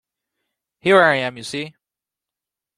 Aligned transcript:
Here 0.79 0.99
I 0.99 1.17
am, 1.17 1.37
you 1.37 1.43
see! 1.43 1.75